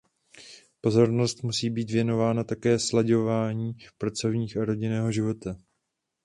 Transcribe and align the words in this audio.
Pozornost 0.81 1.43
musí 1.43 1.69
být 1.69 1.91
věnována 1.91 2.43
také 2.43 2.79
slaďování 2.79 3.71
pracovního 3.99 4.61
a 4.61 4.65
rodinného 4.65 5.11
života. 5.11 5.55